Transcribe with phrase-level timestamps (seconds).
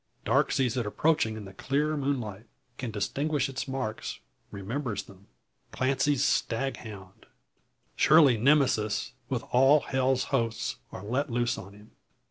[0.25, 2.45] Darke sees it approaching in the clear moonlight,
[2.79, 5.27] can distinguish its markings, remembers them.
[5.71, 7.27] Clancy's stag hound!
[7.95, 11.91] Surely Nemesis, with all hell's hosts, are let loose on him!